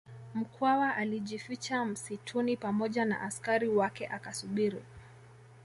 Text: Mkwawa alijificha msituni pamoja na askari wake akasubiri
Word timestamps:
Mkwawa 0.35 0.95
alijificha 0.95 1.85
msituni 1.85 2.57
pamoja 2.57 3.05
na 3.05 3.21
askari 3.21 3.69
wake 3.69 4.07
akasubiri 4.07 4.81